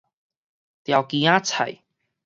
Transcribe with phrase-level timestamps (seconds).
[0.83, 1.83] 調羹仔菜